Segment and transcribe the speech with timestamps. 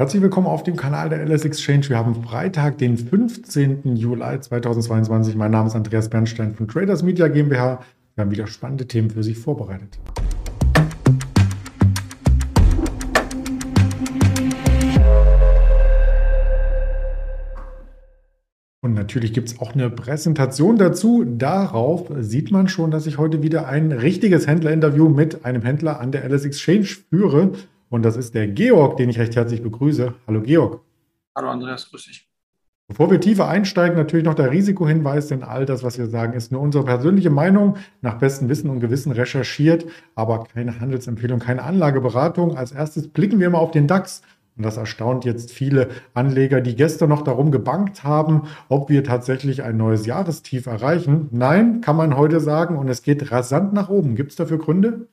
[0.00, 1.88] Herzlich willkommen auf dem Kanal der LS Exchange.
[1.88, 3.96] Wir haben Freitag, den 15.
[3.96, 5.34] Juli 2022.
[5.34, 7.82] Mein Name ist Andreas Bernstein von Traders Media GmbH.
[8.14, 9.98] Wir haben wieder spannende Themen für Sie vorbereitet.
[18.80, 21.24] Und natürlich gibt es auch eine Präsentation dazu.
[21.26, 26.12] Darauf sieht man schon, dass ich heute wieder ein richtiges Händlerinterview mit einem Händler an
[26.12, 27.50] der LS Exchange führe.
[27.90, 30.14] Und das ist der Georg, den ich recht herzlich begrüße.
[30.26, 30.80] Hallo Georg.
[31.34, 32.28] Hallo Andreas, grüß dich.
[32.88, 36.52] Bevor wir tiefer einsteigen, natürlich noch der Risikohinweis, denn all das, was wir sagen, ist
[36.52, 42.56] nur unsere persönliche Meinung, nach bestem Wissen und Gewissen recherchiert, aber keine Handelsempfehlung, keine Anlageberatung.
[42.56, 44.22] Als erstes blicken wir mal auf den DAX.
[44.56, 49.62] Und das erstaunt jetzt viele Anleger, die gestern noch darum gebankt haben, ob wir tatsächlich
[49.62, 51.28] ein neues Jahrestief erreichen.
[51.30, 54.16] Nein, kann man heute sagen, und es geht rasant nach oben.
[54.16, 55.06] Gibt es dafür Gründe?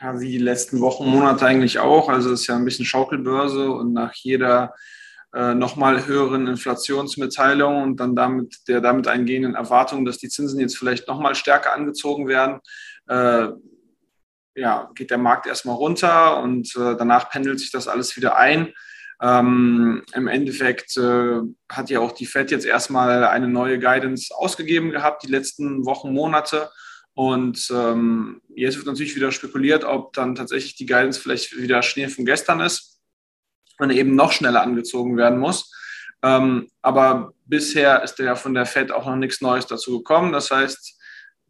[0.00, 2.08] Ja, wie die letzten Wochen, Monate eigentlich auch.
[2.08, 4.74] Also es ist ja ein bisschen Schaukelbörse und nach jeder
[5.34, 10.78] äh, nochmal höheren Inflationsmitteilung und dann damit der damit eingehenden Erwartung, dass die Zinsen jetzt
[10.78, 12.60] vielleicht nochmal stärker angezogen werden,
[13.08, 13.48] äh,
[14.54, 18.72] ja, geht der Markt erstmal runter und äh, danach pendelt sich das alles wieder ein.
[19.20, 24.90] Ähm, Im Endeffekt äh, hat ja auch die Fed jetzt erstmal eine neue Guidance ausgegeben
[24.90, 26.70] gehabt, die letzten Wochen, Monate.
[27.18, 32.06] Und ähm, jetzt wird natürlich wieder spekuliert, ob dann tatsächlich die Guidance vielleicht wieder Schnee
[32.06, 33.00] von gestern ist
[33.80, 35.74] und eben noch schneller angezogen werden muss.
[36.22, 40.32] Ähm, aber bisher ist ja von der Fed auch noch nichts Neues dazu gekommen.
[40.32, 40.96] Das heißt,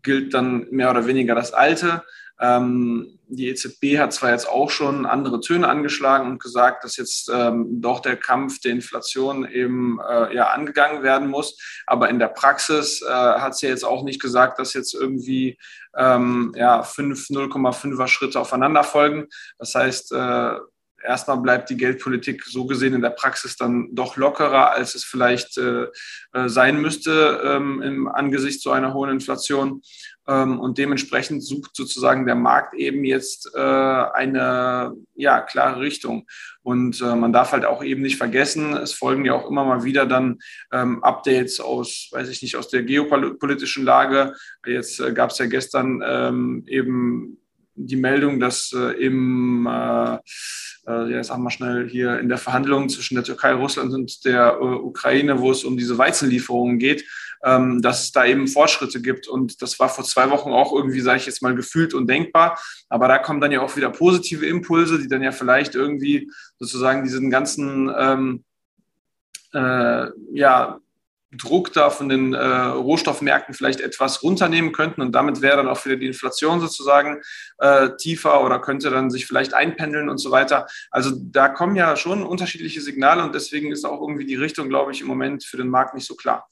[0.02, 2.02] gilt dann mehr oder weniger das Alte.
[2.40, 7.30] Ähm, die EZB hat zwar jetzt auch schon andere Töne angeschlagen und gesagt, dass jetzt
[7.32, 12.28] ähm, doch der Kampf der Inflation eben äh, ja angegangen werden muss, aber in der
[12.28, 15.58] Praxis äh, hat sie jetzt auch nicht gesagt, dass jetzt irgendwie
[15.96, 19.26] ähm, ja, 5, 0,5er Schritte aufeinander folgen.
[19.58, 20.54] Das heißt, äh,
[21.02, 25.58] erstmal bleibt die Geldpolitik so gesehen in der Praxis dann doch lockerer, als es vielleicht
[25.58, 25.86] äh,
[26.32, 29.82] äh sein müsste ähm, im Angesicht so einer hohen Inflation.
[30.28, 36.26] Ähm, und dementsprechend sucht sozusagen der Markt eben jetzt äh, eine ja, klare Richtung.
[36.62, 39.84] Und äh, man darf halt auch eben nicht vergessen, es folgen ja auch immer mal
[39.84, 40.38] wieder dann
[40.70, 44.34] ähm, Updates aus, weiß ich nicht, aus der geopolitischen Lage.
[44.66, 47.38] Jetzt äh, gab es ja gestern ähm, eben
[47.74, 49.66] die Meldung, dass äh, im,
[50.88, 54.58] äh, ja, sagen wir schnell, hier in der Verhandlung zwischen der Türkei, Russland und der
[54.60, 57.04] äh, Ukraine, wo es um diese Weizenlieferungen geht,
[57.44, 59.28] ähm, dass es da eben Fortschritte gibt.
[59.28, 62.58] Und das war vor zwei Wochen auch irgendwie, sage ich jetzt mal, gefühlt und denkbar.
[62.88, 67.04] Aber da kommen dann ja auch wieder positive Impulse, die dann ja vielleicht irgendwie sozusagen
[67.04, 68.44] diesen ganzen ähm,
[69.52, 70.78] äh, ja,
[71.30, 75.84] Druck da von den äh, Rohstoffmärkten vielleicht etwas runternehmen könnten und damit wäre dann auch
[75.84, 77.20] wieder die Inflation sozusagen
[77.58, 80.66] äh, tiefer oder könnte dann sich vielleicht einpendeln und so weiter.
[80.90, 84.92] Also da kommen ja schon unterschiedliche Signale und deswegen ist auch irgendwie die Richtung, glaube
[84.92, 86.48] ich, im Moment für den Markt nicht so klar.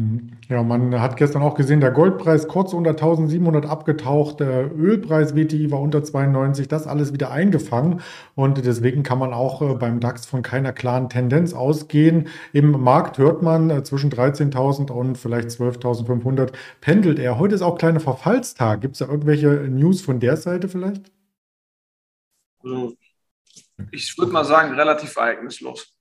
[0.00, 0.30] Mhm.
[0.48, 5.70] Ja, man hat gestern auch gesehen, der Goldpreis kurz unter 1700 abgetaucht, der Ölpreis WTI
[5.70, 8.00] war unter 92, das alles wieder eingefangen
[8.34, 12.28] und deswegen kann man auch äh, beim DAX von keiner klaren Tendenz ausgehen.
[12.54, 17.38] Im Markt hört man äh, zwischen 13.000 und vielleicht 12.500 pendelt er.
[17.38, 18.80] Heute ist auch kleiner Verfallstag.
[18.80, 21.12] Gibt es da irgendwelche News von der Seite vielleicht?
[22.62, 22.94] Also,
[23.90, 25.92] ich würde mal sagen, relativ ereignislos.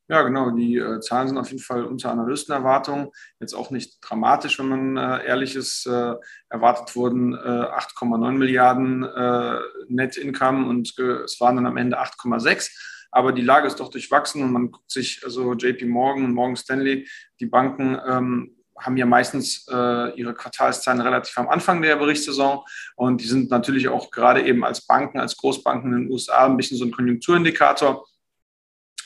[0.08, 0.52] Ja, genau.
[0.52, 3.12] Die äh, Zahlen sind auf jeden Fall unter Analystenerwartungen.
[3.40, 5.86] Jetzt auch nicht dramatisch, wenn man äh, ehrlich ist.
[5.86, 6.16] Äh,
[6.50, 12.70] erwartet wurden 8,9 äh, Milliarden äh, Net Income und es waren dann am Ende 8,6.
[13.12, 16.56] Aber die Lage ist doch durchwachsen und man guckt sich, also JP Morgan und Morgan
[16.56, 17.08] Stanley,
[17.40, 22.64] die Banken ähm, haben ja meistens äh, ihre Quartalszahlen relativ am Anfang der Berichtssaison
[22.96, 26.58] und die sind natürlich auch gerade eben als Banken, als Großbanken in den USA ein
[26.58, 28.06] bisschen so ein Konjunkturindikator.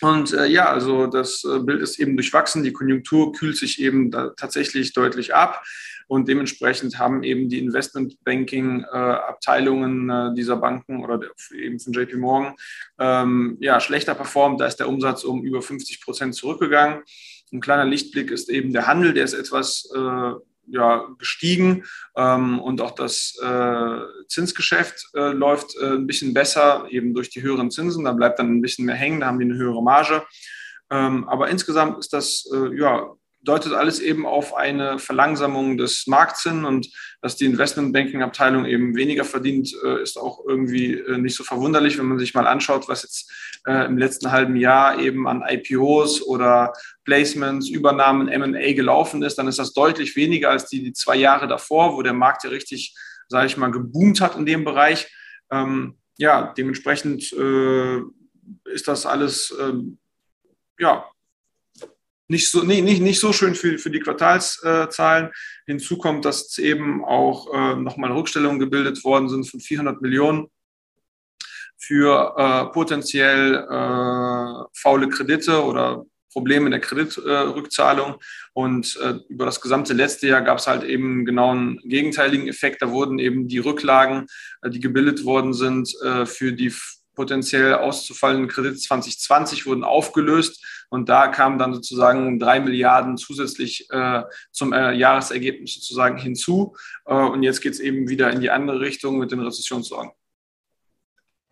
[0.02, 2.64] Und äh, ja, also das äh, Bild ist eben durchwachsen.
[2.64, 5.64] Die Konjunktur kühlt sich eben tatsächlich deutlich ab.
[6.08, 12.18] Und dementsprechend haben eben die Investmentbanking-Abteilungen äh, äh, dieser Banken oder der, eben von JP
[12.18, 12.54] Morgan
[13.00, 14.62] ähm, ja, schlechter performt.
[14.62, 17.02] Da ist der Umsatz um über 50 Prozent zurückgegangen.
[17.52, 20.34] Ein kleiner Lichtblick ist eben der Handel, der ist etwas äh,
[20.68, 21.86] ja, gestiegen
[22.16, 27.42] ähm, und auch das äh, Zinsgeschäft äh, läuft äh, ein bisschen besser, eben durch die
[27.42, 28.06] höheren Zinsen.
[28.06, 30.24] Da bleibt dann ein bisschen mehr hängen, da haben die eine höhere Marge.
[30.92, 33.16] Ähm, aber insgesamt ist das äh, ja
[33.46, 36.90] deutet alles eben auf eine Verlangsamung des Marktzinns und
[37.22, 42.08] dass die Investmentbanking-Abteilung eben weniger verdient, äh, ist auch irgendwie äh, nicht so verwunderlich, wenn
[42.08, 43.32] man sich mal anschaut, was jetzt
[43.66, 46.74] äh, im letzten halben Jahr eben an IPOs oder
[47.06, 51.48] Placements, Übernahmen, M&A gelaufen ist, dann ist das deutlich weniger als die, die zwei Jahre
[51.48, 52.96] davor, wo der Markt ja richtig,
[53.28, 55.08] sage ich mal, geboomt hat in dem Bereich.
[55.52, 58.02] Ähm, ja, dementsprechend äh,
[58.66, 59.98] ist das alles ähm,
[60.80, 61.06] ja,
[62.28, 65.32] nicht so, nee, nicht, nicht so schön für, für die Quartalszahlen.
[65.66, 70.48] Hinzu kommt, dass eben auch äh, nochmal Rückstellungen gebildet worden sind von 400 Millionen
[71.78, 76.06] für äh, potenziell äh, faule Kredite oder
[76.36, 78.16] Probleme in der Kreditrückzahlung.
[78.54, 82.82] Und äh, über das gesamte letzte Jahr gab es halt eben genau einen gegenteiligen Effekt.
[82.82, 84.28] Da wurden eben die Rücklagen,
[84.62, 86.74] äh, die gebildet worden sind, äh, für die
[87.16, 94.24] potenziell auszufallenden Kredite 2020 wurden aufgelöst und da kamen dann sozusagen drei Milliarden zusätzlich äh,
[94.52, 96.76] zum äh, Jahresergebnis sozusagen hinzu.
[97.06, 100.12] Äh, und jetzt geht es eben wieder in die andere Richtung mit den Rezessionssorgen.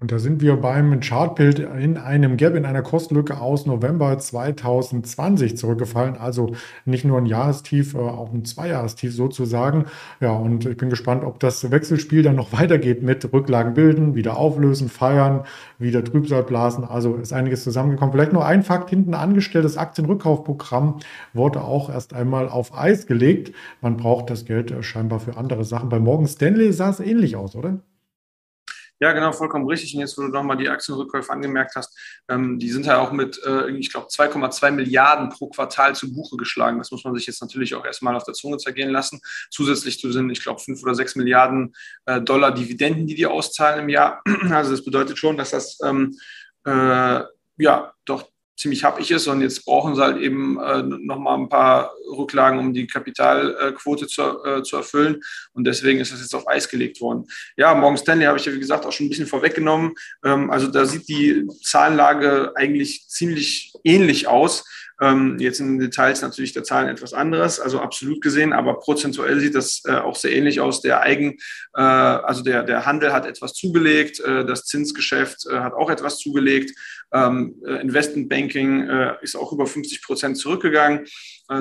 [0.04, 5.56] Und da sind wir beim Chartbild in einem Gap, in einer Kostlücke aus November 2020
[5.56, 6.18] zurückgefallen.
[6.18, 9.86] Also nicht nur ein Jahrestief, äh, auch ein Zweijahrestief sozusagen.
[10.20, 14.36] Ja, und ich bin gespannt, ob das Wechselspiel dann noch weitergeht mit Rücklagen bilden, wieder
[14.36, 15.46] auflösen, feiern,
[15.80, 16.84] wieder Trübsal blasen.
[16.84, 18.12] Also ist einiges zusammengekommen.
[18.12, 19.64] Vielleicht nur ein Fakt hinten angestellt.
[19.64, 21.00] Das Aktienrückkaufprogramm
[21.32, 23.54] wurde auch erst einmal auf Eis gelegt.
[23.80, 25.88] Man braucht das Geld äh, scheinbar für andere Sachen.
[25.88, 27.80] Bei Morgan Stanley sah es ähnlich aus, oder?
[29.04, 29.94] Ja, genau, vollkommen richtig.
[29.94, 31.94] Und jetzt, wo du nochmal die Aktienrückkäufe angemerkt hast,
[32.30, 36.38] ähm, die sind ja auch mit, äh, ich glaube, 2,2 Milliarden pro Quartal zu Buche
[36.38, 36.78] geschlagen.
[36.78, 39.20] Das muss man sich jetzt natürlich auch erstmal auf der Zunge zergehen lassen.
[39.52, 41.74] Zusätzlich zu den, ich glaube, 5 oder 6 Milliarden
[42.06, 44.24] äh, Dollar Dividenden, die die auszahlen im Jahr.
[44.54, 46.18] Also das bedeutet schon, dass das ähm,
[46.66, 47.24] äh,
[47.58, 48.30] ja doch
[48.64, 52.74] ziemlich happig ist und jetzt brauchen sie halt eben äh, nochmal ein paar Rücklagen, um
[52.74, 55.22] die Kapitalquote zu, äh, zu erfüllen
[55.52, 57.26] und deswegen ist das jetzt auf Eis gelegt worden.
[57.58, 59.94] Ja, Morgan Stanley habe ich ja wie gesagt auch schon ein bisschen vorweggenommen.
[60.24, 64.64] Ähm, also da sieht die Zahlenlage eigentlich ziemlich ähnlich aus.
[65.02, 69.40] Ähm, jetzt in den Details natürlich der Zahlen etwas anderes, also absolut gesehen, aber prozentuell
[69.40, 70.82] sieht das äh, auch sehr ähnlich aus.
[70.82, 71.38] Der Eigen,
[71.76, 76.20] äh, also der, der Handel hat etwas zugelegt, äh, das Zinsgeschäft äh, hat auch etwas
[76.20, 76.72] zugelegt,
[77.14, 81.06] ähm, äh, Investmentbanking äh, ist auch über 50 Prozent zurückgegangen.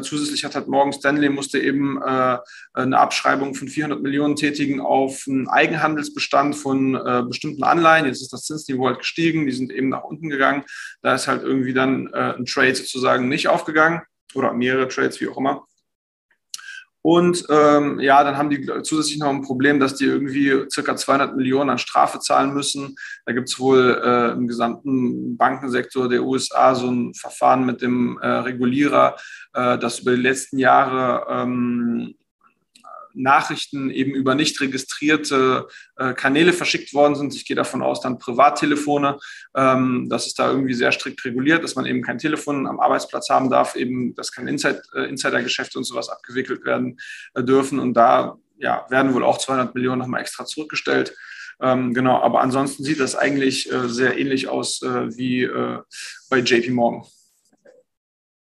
[0.02, 5.48] Zusätzlich hat halt Morgan Stanley musste eben eine Abschreibung von 400 Millionen tätigen auf einen
[5.48, 6.92] Eigenhandelsbestand von
[7.28, 8.06] bestimmten Anleihen.
[8.06, 10.62] Jetzt ist das Zinsniveau halt gestiegen, die sind eben nach unten gegangen.
[11.02, 14.02] Da ist halt irgendwie dann ein Trade sozusagen nicht aufgegangen
[14.34, 15.66] oder mehrere Trades, wie auch immer.
[17.04, 21.36] Und ähm, ja, dann haben die zusätzlich noch ein Problem, dass die irgendwie circa 200
[21.36, 22.94] Millionen an Strafe zahlen müssen.
[23.26, 28.18] Da gibt es wohl äh, im gesamten Bankensektor der USA so ein Verfahren mit dem
[28.22, 29.16] äh, Regulierer,
[29.52, 32.14] äh, das über die letzten Jahre ähm,
[33.14, 35.66] Nachrichten eben über nicht registrierte
[35.96, 37.34] äh, Kanäle verschickt worden sind.
[37.34, 39.18] Ich gehe davon aus, dann Privattelefone.
[39.56, 43.28] Ähm, das ist da irgendwie sehr strikt reguliert, dass man eben kein Telefon am Arbeitsplatz
[43.28, 46.98] haben darf, eben, dass kein Inside, äh, Insidergeschäfte und sowas abgewickelt werden
[47.34, 47.78] äh, dürfen.
[47.78, 51.14] Und da ja, werden wohl auch 200 Millionen nochmal extra zurückgestellt.
[51.60, 55.78] Ähm, genau, aber ansonsten sieht das eigentlich äh, sehr ähnlich aus äh, wie äh,
[56.28, 57.04] bei JP Morgan.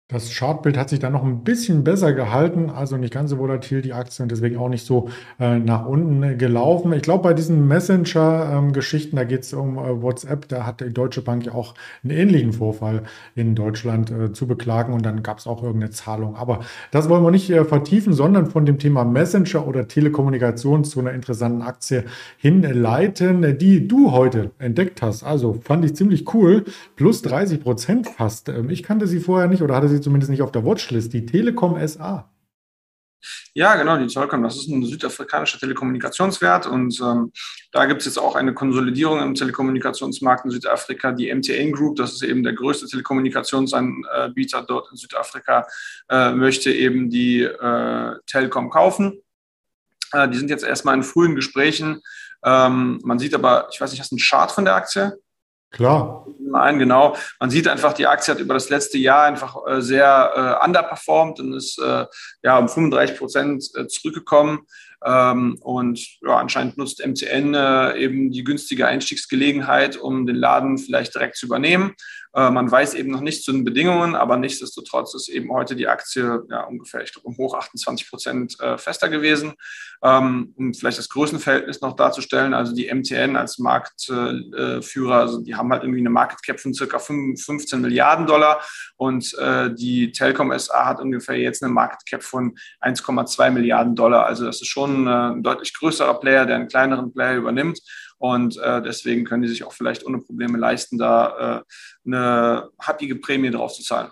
[0.07, 3.81] Das Chartbild hat sich dann noch ein bisschen besser gehalten, also nicht ganz so volatil
[3.81, 5.09] die Aktie und deswegen auch nicht so
[5.39, 6.93] äh, nach unten äh, gelaufen.
[6.93, 11.23] Ich glaube, bei diesen Messenger-Geschichten, da geht es um äh, WhatsApp, da hat die Deutsche
[11.23, 13.01] Bank ja auch einen ähnlichen Vorfall
[13.33, 16.35] in Deutschland äh, zu beklagen und dann gab es auch irgendeine Zahlung.
[16.35, 16.59] Aber
[16.91, 21.13] das wollen wir nicht äh, vertiefen, sondern von dem Thema Messenger oder Telekommunikation zu einer
[21.13, 22.05] interessanten Aktie
[22.37, 25.23] hinleiten, die du heute entdeckt hast.
[25.23, 26.63] Also fand ich ziemlich cool,
[26.95, 28.49] plus 30 Prozent fast.
[28.49, 31.13] Ähm, ich kannte sie vorher nicht oder hatte sie sie zumindest nicht auf der Watchlist,
[31.13, 32.31] die Telekom SA.
[33.53, 37.31] Ja, genau, die Telekom, das ist ein südafrikanischer Telekommunikationswert und ähm,
[37.71, 41.11] da gibt es jetzt auch eine Konsolidierung im Telekommunikationsmarkt in Südafrika.
[41.11, 45.65] Die MTN Group, das ist eben der größte Telekommunikationsanbieter dort in Südafrika,
[46.09, 49.21] äh, möchte eben die äh, Telekom kaufen.
[50.11, 52.01] Äh, die sind jetzt erstmal in frühen Gesprächen.
[52.43, 55.17] Ähm, man sieht aber, ich weiß nicht, hast du einen Chart von der Aktie?
[55.75, 56.25] Klar.
[56.39, 57.17] Nein, genau.
[57.37, 61.41] Man sieht einfach, die Aktie hat über das letzte Jahr einfach äh, sehr äh, underperformed
[61.41, 62.05] und ist äh,
[62.43, 64.61] ja um 35 Prozent äh, zurückgekommen.
[65.05, 71.13] Ähm, und ja, anscheinend nutzt MCN äh, eben die günstige Einstiegsgelegenheit, um den Laden vielleicht
[71.13, 71.93] direkt zu übernehmen.
[72.35, 75.87] Äh, man weiß eben noch nicht zu den Bedingungen, aber nichtsdestotrotz ist eben heute die
[75.87, 79.53] Aktie ja, ungefähr, ich glaube, um hoch 28 Prozent äh, fester gewesen.
[80.03, 85.71] Ähm, um vielleicht das Größenverhältnis noch darzustellen, also die MTN als Marktführer, also die haben
[85.71, 88.61] halt irgendwie eine Market Cap von circa 15 Milliarden Dollar
[88.97, 94.25] und äh, die Telkom SA hat ungefähr jetzt eine Market Cap von 1,2 Milliarden Dollar.
[94.25, 97.79] Also das ist schon ein deutlich größerer Player, der einen kleineren Player übernimmt.
[98.17, 101.63] Und äh, deswegen können die sich auch vielleicht ohne Probleme leisten, da äh,
[102.05, 104.11] eine happige Prämie drauf zu zahlen.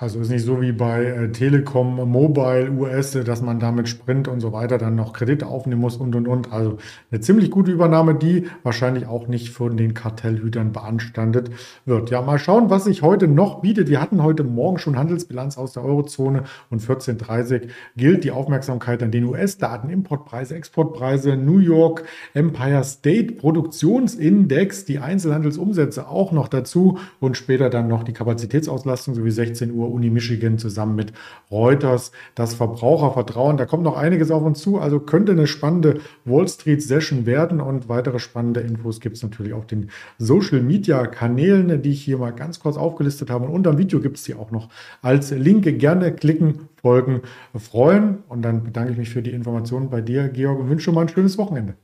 [0.00, 4.40] Also ist nicht so wie bei äh, Telekom Mobile US, dass man damit Sprint und
[4.40, 6.50] so weiter dann noch Kredite aufnehmen muss und und und.
[6.54, 6.78] Also
[7.10, 11.50] eine ziemlich gute Übernahme, die wahrscheinlich auch nicht von den Kartellhütern beanstandet
[11.84, 12.08] wird.
[12.08, 13.90] Ja, mal schauen, was sich heute noch bietet.
[13.90, 19.10] Wir hatten heute Morgen schon Handelsbilanz aus der Eurozone und 14.30 gilt die Aufmerksamkeit an
[19.10, 27.36] den US-Daten, Importpreise, Exportpreise, New York, Empire State Produktionsindex, die Einzelhandelsumsätze auch noch dazu und
[27.36, 31.12] später dann noch die Kapazitätsauslastung sowie 16 Uhr Uni Michigan zusammen mit
[31.50, 32.12] Reuters.
[32.34, 34.78] Das Verbrauchervertrauen, da kommt noch einiges auf uns zu.
[34.78, 39.52] Also könnte eine spannende Wall Street Session werden und weitere spannende Infos gibt es natürlich
[39.52, 43.46] auf den Social Media Kanälen, die ich hier mal ganz kurz aufgelistet habe.
[43.46, 44.68] Und unter dem Video gibt es die auch noch
[45.02, 45.60] als Link.
[45.78, 47.22] Gerne klicken, folgen,
[47.54, 48.18] freuen.
[48.28, 51.08] Und dann bedanke ich mich für die Informationen bei dir, Georg, und wünsche mal ein
[51.08, 51.74] schönes Wochenende.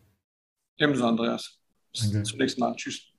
[0.78, 1.58] Ebenso, Andreas.
[1.92, 2.24] Bis Danke.
[2.24, 2.74] zum nächsten Mal.
[2.76, 3.15] Tschüss.